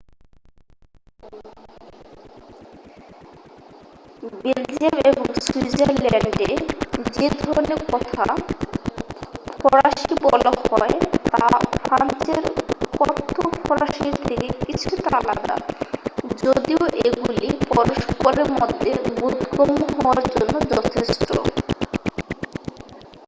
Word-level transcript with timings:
Belgium 4.35 4.97
এবং 5.09 5.25
সুইজারল্যান্ডে 5.43 6.49
যে 7.15 7.27
ধরনের 7.39 7.79
কথ্য 7.87 8.15
ফরাসি 9.59 10.13
বলা 10.25 10.51
হয় 10.63 10.95
তা 11.31 11.45
ফ্রান্সের 11.79 12.43
কথ্য 12.99 13.35
ফরাসির 13.59 14.15
থেকে 14.21 14.47
কিছুটা 14.65 15.09
আলাদা 15.19 15.55
যদিও 16.41 16.81
এগুলি 17.07 17.47
পরস্পরের 17.69 18.49
পক্ষে 18.59 18.91
বোধগম্য 19.13 19.81
হওয়ার 19.95 20.25
জন্য 20.31 20.53
যথেষ্ট 20.71 21.29